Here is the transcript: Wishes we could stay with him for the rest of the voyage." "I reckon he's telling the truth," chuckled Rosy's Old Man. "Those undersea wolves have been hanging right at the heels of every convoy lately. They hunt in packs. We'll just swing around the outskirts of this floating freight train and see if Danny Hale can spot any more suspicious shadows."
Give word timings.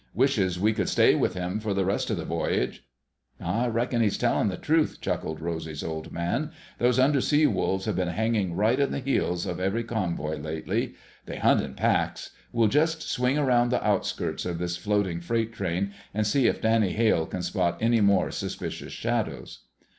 Wishes 0.15 0.59
we 0.59 0.73
could 0.73 0.89
stay 0.89 1.13
with 1.13 1.35
him 1.35 1.59
for 1.59 1.75
the 1.75 1.85
rest 1.85 2.09
of 2.09 2.17
the 2.17 2.25
voyage." 2.25 2.83
"I 3.39 3.67
reckon 3.67 4.01
he's 4.01 4.17
telling 4.17 4.47
the 4.47 4.57
truth," 4.57 4.97
chuckled 4.99 5.39
Rosy's 5.39 5.83
Old 5.83 6.11
Man. 6.11 6.49
"Those 6.79 6.97
undersea 6.97 7.45
wolves 7.45 7.85
have 7.85 7.97
been 7.97 8.07
hanging 8.07 8.55
right 8.55 8.79
at 8.79 8.89
the 8.89 8.97
heels 8.97 9.45
of 9.45 9.59
every 9.59 9.83
convoy 9.83 10.39
lately. 10.39 10.95
They 11.27 11.37
hunt 11.37 11.61
in 11.61 11.75
packs. 11.75 12.31
We'll 12.51 12.67
just 12.67 13.03
swing 13.03 13.37
around 13.37 13.69
the 13.69 13.87
outskirts 13.87 14.43
of 14.43 14.57
this 14.57 14.75
floating 14.75 15.21
freight 15.21 15.53
train 15.53 15.93
and 16.15 16.25
see 16.25 16.47
if 16.47 16.61
Danny 16.61 16.93
Hale 16.93 17.27
can 17.27 17.43
spot 17.43 17.77
any 17.79 18.01
more 18.01 18.31
suspicious 18.31 18.93
shadows." 18.93 19.65